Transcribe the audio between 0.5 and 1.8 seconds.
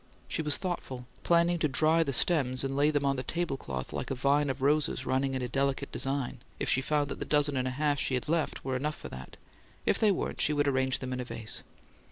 thoughtful; planning to